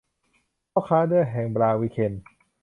[0.71, 2.13] พ่อค้าเนื้อแห่งบลาวิเคน